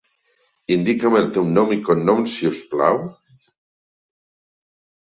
Indica'm 0.75 1.17
el 1.19 1.29
teu 1.35 1.45
nom 1.59 1.75
i 1.77 1.79
cognoms, 1.91 2.35
si 2.41 2.51
us 2.53 2.63
plau. 2.73 3.01